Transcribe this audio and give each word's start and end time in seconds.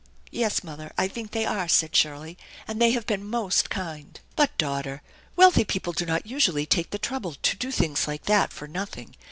"Yes, 0.31 0.63
mother, 0.63 0.91
I 0.97 1.07
think 1.07 1.29
they 1.29 1.45
are," 1.45 1.67
said 1.67 1.95
Shirley," 1.95 2.35
and 2.67 2.81
they 2.81 2.89
have 2.89 3.05
been 3.05 3.23
most 3.23 3.69
kind." 3.69 4.13
f 4.19 4.25
"But, 4.35 4.57
daughter, 4.57 5.03
wealthy 5.35 5.63
people 5.63 5.93
do 5.93 6.07
not 6.07 6.25
usually 6.25 6.65
take 6.65 6.89
the 6.89 6.97
trouble 6.97 7.35
to 7.35 7.55
do 7.55 7.69
things 7.69 8.07
like 8.07 8.23
that 8.23 8.51
for 8.51 8.67
nothing. 8.67 9.15